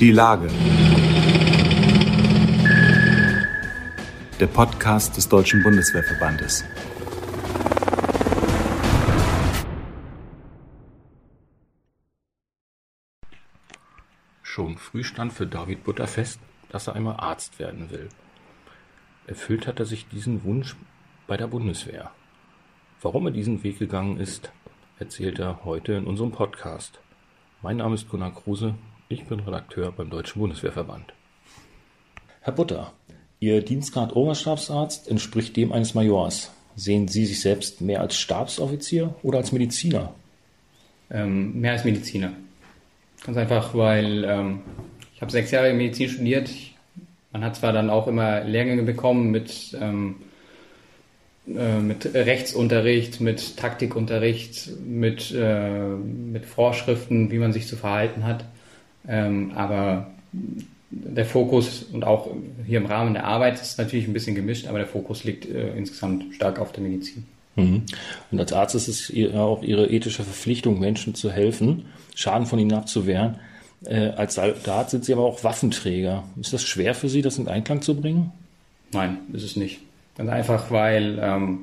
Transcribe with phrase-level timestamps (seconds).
[0.00, 0.48] Die Lage.
[4.40, 6.64] Der Podcast des Deutschen Bundeswehrverbandes.
[14.42, 16.40] Schon früh stand für David Butter fest,
[16.70, 18.08] dass er einmal Arzt werden will.
[19.28, 20.74] Erfüllt hat er sich diesen Wunsch
[21.28, 22.10] bei der Bundeswehr.
[23.00, 24.50] Warum er diesen Weg gegangen ist,
[24.98, 26.98] erzählt er heute in unserem Podcast.
[27.62, 28.74] Mein Name ist Gunnar Kruse,
[29.08, 31.12] ich bin Redakteur beim Deutschen Bundeswehrverband.
[32.40, 32.92] Herr Butter,
[33.40, 36.50] Ihr Dienstgrad Oberstabsarzt entspricht dem eines Majors.
[36.76, 40.14] Sehen Sie sich selbst mehr als Stabsoffizier oder als Mediziner?
[41.10, 42.32] Ähm, mehr als Mediziner.
[43.24, 44.60] Ganz einfach, weil ähm,
[45.14, 46.50] ich habe sechs Jahre Medizin studiert.
[47.32, 50.16] Man hat zwar dann auch immer Lehrgänge bekommen mit, ähm,
[51.46, 58.44] äh, mit Rechtsunterricht, mit Taktikunterricht, mit, äh, mit Vorschriften, wie man sich zu verhalten hat.
[59.06, 60.06] Ähm, aber
[60.90, 62.30] der Fokus und auch
[62.66, 65.76] hier im Rahmen der Arbeit ist natürlich ein bisschen gemischt, aber der Fokus liegt äh,
[65.76, 67.26] insgesamt stark auf der Medizin.
[67.56, 67.82] Mhm.
[68.30, 72.72] Und als Arzt ist es auch Ihre ethische Verpflichtung, Menschen zu helfen, Schaden von ihnen
[72.72, 73.36] abzuwehren.
[73.84, 76.24] Äh, als Soldat sind Sie aber auch Waffenträger.
[76.40, 78.32] Ist das schwer für Sie, das in Einklang zu bringen?
[78.92, 79.80] Nein, ist es nicht.
[80.16, 81.60] Ganz einfach, weil ähm,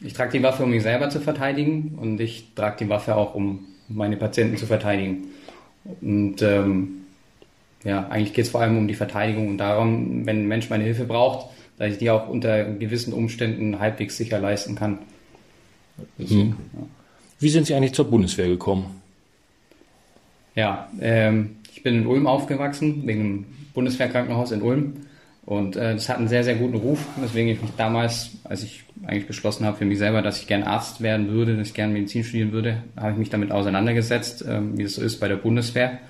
[0.00, 3.34] ich trage die Waffe, um mich selber zu verteidigen und ich trage die Waffe auch,
[3.34, 5.28] um meine Patienten zu verteidigen.
[6.00, 7.06] Und ähm,
[7.84, 10.84] ja, eigentlich geht es vor allem um die Verteidigung und darum, wenn ein Mensch meine
[10.84, 11.48] Hilfe braucht,
[11.78, 14.98] dass ich die auch unter gewissen Umständen halbwegs sicher leisten kann.
[16.18, 16.56] Mhm.
[16.74, 16.86] Ja.
[17.40, 19.00] Wie sind Sie eigentlich zur Bundeswehr gekommen?
[20.54, 24.94] Ja, ähm, ich bin in Ulm aufgewachsen, wegen dem Bundeswehrkrankenhaus in Ulm.
[25.48, 28.84] Und äh, das hat einen sehr, sehr guten Ruf, weswegen ich mich damals, als ich
[29.06, 31.94] eigentlich beschlossen habe für mich selber, dass ich gern Arzt werden würde, dass ich gern
[31.94, 35.36] Medizin studieren würde, habe ich mich damit auseinandergesetzt, ähm, wie es so ist bei der
[35.36, 36.00] Bundeswehr.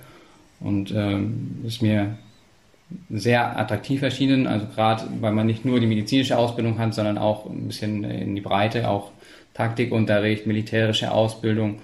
[0.58, 2.18] Und ähm, ist mir
[3.10, 7.46] sehr attraktiv erschienen, also gerade weil man nicht nur die medizinische Ausbildung hat, sondern auch
[7.46, 9.12] ein bisschen in die Breite, auch
[9.54, 11.78] Taktikunterricht, militärische Ausbildung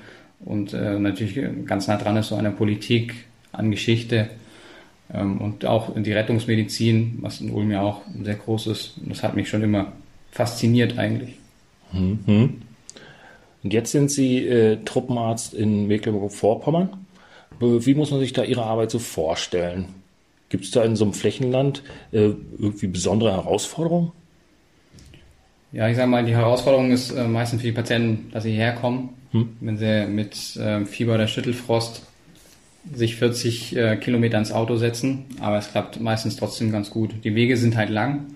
[0.45, 3.15] und äh, natürlich ganz nah dran ist so an der Politik,
[3.53, 4.31] an Geschichte
[5.09, 8.95] und auch die Rettungsmedizin, was in Ulm ja auch sehr groß ist.
[9.05, 9.93] Das hat mich schon immer
[10.31, 11.35] fasziniert eigentlich.
[11.93, 12.63] Mhm.
[13.63, 17.07] Und jetzt sind Sie äh, Truppenarzt in Mecklenburg-Vorpommern.
[17.61, 19.87] Wie muss man sich da Ihre Arbeit so vorstellen?
[20.49, 21.83] Gibt es da in so einem Flächenland
[22.13, 24.13] äh, irgendwie besondere Herausforderungen?
[25.73, 29.11] Ja, ich sage mal, die Herausforderung ist äh, meistens für die Patienten, dass sie herkommen,
[29.33, 29.57] hm.
[29.61, 32.03] wenn sie mit äh, Fieber oder Schüttelfrost
[32.93, 37.15] sich 40 äh, Kilometer ins Auto setzen, aber es klappt meistens trotzdem ganz gut.
[37.25, 38.27] Die Wege sind halt lang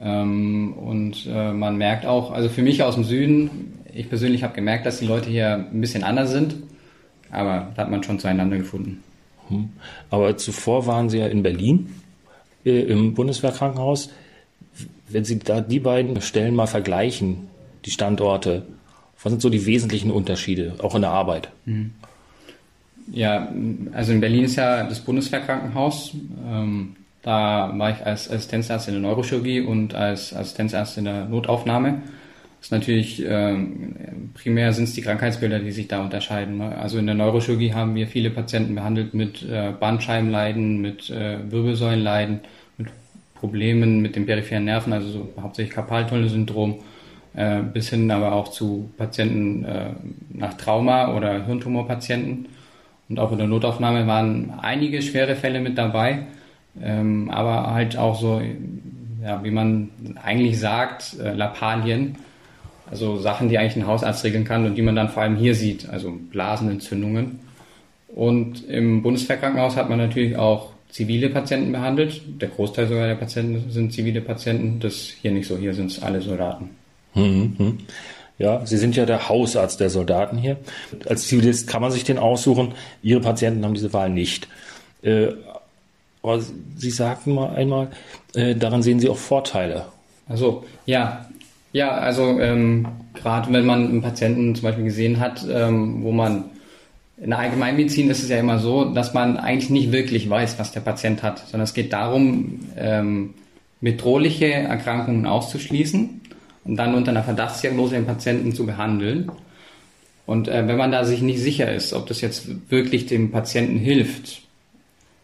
[0.00, 4.54] ähm, und äh, man merkt auch, also für mich aus dem Süden, ich persönlich habe
[4.54, 6.56] gemerkt, dass die Leute hier ein bisschen anders sind,
[7.30, 9.02] aber da hat man schon zueinander gefunden.
[9.48, 9.70] Hm.
[10.10, 11.90] Aber zuvor waren Sie ja in Berlin
[12.64, 14.10] äh, im Bundeswehrkrankenhaus.
[15.08, 17.48] Wenn Sie da die beiden Stellen mal vergleichen,
[17.84, 18.64] die Standorte,
[19.22, 21.50] was sind so die wesentlichen Unterschiede, auch in der Arbeit?
[21.64, 21.92] Mhm.
[23.10, 23.48] Ja,
[23.92, 26.14] also in Berlin ist ja das Bundeswehrkrankenhaus.
[26.46, 32.02] Ähm, da war ich als Assistenzarzt in der Neurochirurgie und als Assistenzarzt in der Notaufnahme.
[32.58, 36.58] Das ist natürlich, ähm, primär sind es die Krankheitsbilder, die sich da unterscheiden.
[36.58, 36.76] Ne?
[36.78, 42.40] Also in der Neurochirurgie haben wir viele Patienten behandelt mit äh, Bandscheibenleiden, mit äh, Wirbelsäulenleiden,
[42.78, 42.88] mit
[43.34, 46.80] Problemen mit den peripheren Nerven, also so hauptsächlich Karpaltunnelsyndrom,
[47.34, 49.90] äh, bis hin aber auch zu Patienten äh,
[50.30, 52.46] nach Trauma oder Hirntumorpatienten.
[53.12, 56.28] Und auch in der Notaufnahme waren einige schwere Fälle mit dabei,
[56.82, 58.40] ähm, aber halt auch so,
[59.22, 59.90] ja, wie man
[60.22, 62.16] eigentlich sagt, äh, Lappalien.
[62.90, 65.54] Also Sachen, die eigentlich ein Hausarzt regeln kann und die man dann vor allem hier
[65.54, 67.40] sieht, also Blasenentzündungen.
[68.08, 72.22] Und im Bundeswehrkrankenhaus hat man natürlich auch zivile Patienten behandelt.
[72.40, 74.80] Der Großteil sogar der Patienten sind zivile Patienten.
[74.80, 75.58] Das hier nicht so.
[75.58, 76.70] Hier sind es alle Soldaten.
[77.14, 77.76] Mhm.
[78.42, 80.56] Ja, Sie sind ja der Hausarzt der Soldaten hier.
[81.08, 82.72] Als Zivilist kann man sich den aussuchen.
[83.00, 84.48] Ihre Patienten haben diese Wahl nicht.
[85.02, 85.28] Äh,
[86.24, 86.40] aber
[86.76, 87.86] Sie sagten mal einmal,
[88.34, 89.84] äh, daran sehen Sie auch Vorteile.
[90.28, 91.26] Also ja,
[91.72, 96.46] ja, also ähm, gerade wenn man einen Patienten zum Beispiel gesehen hat, ähm, wo man
[97.18, 100.72] in der Allgemeinmedizin ist es ja immer so, dass man eigentlich nicht wirklich weiß, was
[100.72, 103.34] der Patient hat, sondern es geht darum, ähm,
[103.80, 106.21] bedrohliche Erkrankungen auszuschließen
[106.64, 109.30] und dann unter einer Verdachtsdiagnose den Patienten zu behandeln.
[110.26, 113.78] Und äh, wenn man da sich nicht sicher ist, ob das jetzt wirklich dem Patienten
[113.78, 114.42] hilft,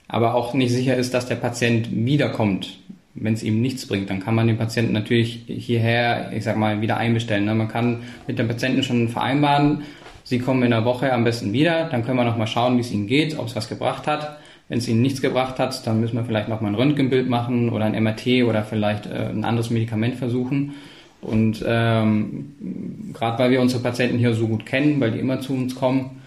[0.09, 2.79] aber auch nicht sicher ist, dass der Patient wiederkommt,
[3.15, 6.81] wenn es ihm nichts bringt, dann kann man den Patienten natürlich hierher, ich sag mal,
[6.81, 7.45] wieder einbestellen.
[7.45, 7.55] Ne?
[7.55, 9.83] Man kann mit dem Patienten schon vereinbaren,
[10.29, 12.93] Sie kommen in der Woche am besten wieder, dann können wir nochmal schauen, wie es
[12.93, 14.37] Ihnen geht, ob es was gebracht hat.
[14.69, 17.87] Wenn es Ihnen nichts gebracht hat, dann müssen wir vielleicht nochmal ein Röntgenbild machen oder
[17.87, 20.75] ein MRT oder vielleicht äh, ein anderes Medikament versuchen.
[21.21, 25.53] Und ähm, gerade weil wir unsere Patienten hier so gut kennen, weil die immer zu
[25.53, 26.19] uns kommen,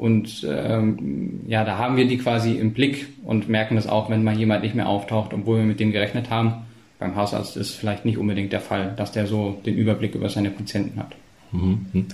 [0.00, 4.24] und ähm, ja, da haben wir die quasi im Blick und merken das auch, wenn
[4.24, 6.64] mal jemand nicht mehr auftaucht, obwohl wir mit dem gerechnet haben.
[6.98, 10.50] Beim Hausarzt ist vielleicht nicht unbedingt der Fall, dass der so den Überblick über seine
[10.50, 11.14] Patienten hat.
[11.52, 12.06] Mhm.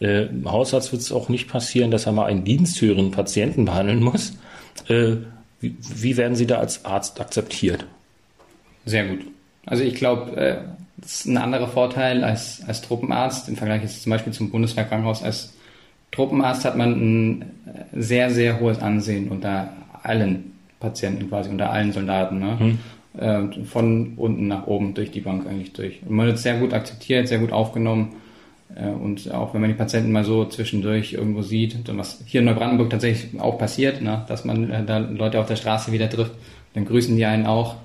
[0.00, 4.36] Äh, Hausarzt wird es auch nicht passieren, dass er mal einen diensthöheren Patienten behandeln muss.
[4.88, 5.16] Äh,
[5.60, 7.86] wie, wie, werden Sie da als Arzt akzeptiert?
[8.86, 9.20] Sehr gut.
[9.66, 10.56] Also ich glaube, äh,
[10.96, 15.22] das ist ein anderer Vorteil als, als Truppenarzt im Vergleich jetzt zum Beispiel zum Bundeswehrkrankenhaus.
[15.22, 15.54] Als
[16.12, 17.44] Truppenarzt hat man ein
[17.92, 22.38] sehr, sehr hohes Ansehen unter allen Patienten quasi, unter allen Soldaten.
[22.38, 22.58] Ne?
[22.58, 22.78] Hm.
[23.16, 26.00] Äh, von unten nach oben durch die Bank eigentlich durch.
[26.02, 28.16] Und man wird sehr gut akzeptiert, sehr gut aufgenommen.
[28.74, 32.46] Äh, und auch wenn man die Patienten mal so zwischendurch irgendwo sieht, was hier in
[32.46, 36.32] Neubrandenburg tatsächlich auch passiert, ne, dass man äh, da Leute auf der Straße wieder trifft,
[36.74, 37.76] dann grüßen die einen auch.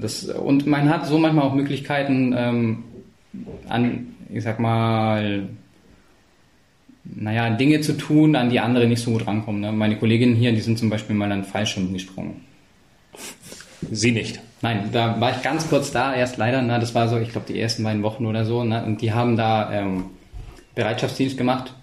[0.00, 2.84] Das, und man hat so manchmal auch Möglichkeiten ähm,
[3.68, 5.48] an, ich sag mal,
[7.04, 9.60] naja, Dinge zu tun, an die andere nicht so gut rankommen.
[9.60, 9.72] Ne?
[9.72, 12.40] Meine Kolleginnen hier, die sind zum Beispiel mal an Fallschirm gesprungen.
[13.90, 14.40] Sie nicht?
[14.62, 17.46] Nein, da war ich ganz kurz da, erst leider, ne, das war so, ich glaube,
[17.46, 20.04] die ersten beiden Wochen oder so, ne, und die haben da ähm,
[20.74, 21.74] Bereitschaftsdienst gemacht,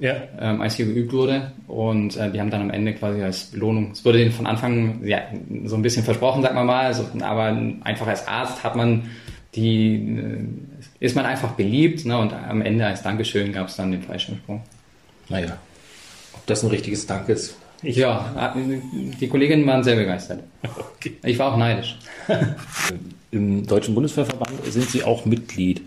[0.00, 0.16] ja.
[0.40, 3.92] ähm, als hier geübt wurde, und äh, die haben dann am Ende quasi als Belohnung,
[3.92, 5.22] es wurde denen von Anfang ja,
[5.64, 9.10] so ein bisschen versprochen, sag mal mal, also, aber einfach als Arzt hat man
[9.54, 13.92] die, äh, ist man einfach beliebt, ne, und am Ende als Dankeschön gab es dann
[13.92, 14.62] den Fallschirmsprung.
[15.28, 15.58] Naja,
[16.34, 18.54] ob das ein richtiges Dank ist, ich ja,
[19.20, 20.42] die Kolleginnen waren sehr begeistert.
[20.62, 21.16] Okay.
[21.24, 21.96] Ich war auch neidisch.
[23.30, 25.80] Im Deutschen Bundeswehrverband sind Sie auch Mitglied.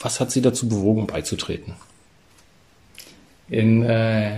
[0.00, 1.74] Was hat Sie dazu bewogen, beizutreten?
[3.48, 4.36] In, äh,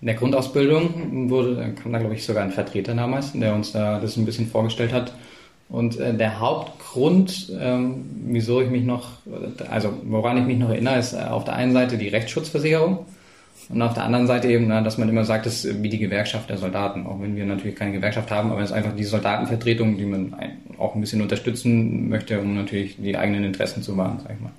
[0.00, 4.00] in der Grundausbildung wurde, kam da, glaube ich, sogar ein Vertreter damals, der uns da
[4.00, 5.12] das ein bisschen vorgestellt hat.
[5.68, 9.10] Und äh, der Hauptgrund, ähm, wieso ich mich noch,
[9.68, 13.06] also woran ich mich noch erinnere, ist äh, auf der einen Seite die Rechtsschutzversicherung.
[13.68, 16.48] Und auf der anderen Seite eben, dass man immer sagt, das ist wie die Gewerkschaft
[16.48, 19.98] der Soldaten, auch wenn wir natürlich keine Gewerkschaft haben, aber es ist einfach die Soldatenvertretung,
[19.98, 20.34] die man
[20.78, 24.52] auch ein bisschen unterstützen möchte, um natürlich die eigenen Interessen zu wahren, sag ich mal.